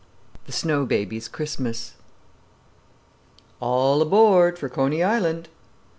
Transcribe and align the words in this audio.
THE 0.47 0.51
SNOW 0.51 0.87
BABIES' 0.87 1.27
CHRISTMAS 1.27 1.93
"All 3.59 4.01
aboard 4.01 4.57
for 4.57 4.67
Coney 4.67 5.03
Island!" 5.03 5.47